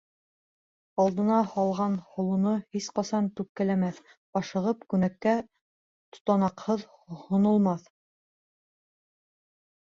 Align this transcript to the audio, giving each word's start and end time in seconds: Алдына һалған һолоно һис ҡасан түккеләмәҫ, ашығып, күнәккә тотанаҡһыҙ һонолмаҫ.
Алдына 1.01 1.41
һалған 1.49 1.97
һолоно 2.13 2.53
һис 2.77 2.87
ҡасан 2.99 3.27
түккеләмәҫ, 3.39 3.99
ашығып, 4.41 4.81
күнәккә 4.95 5.35
тотанаҡһыҙ 6.17 6.87
һонолмаҫ. 7.27 7.87